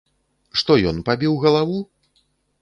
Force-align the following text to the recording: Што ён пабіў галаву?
Што 0.61 0.77
ён 0.93 1.03
пабіў 1.11 1.37
галаву? 1.45 1.77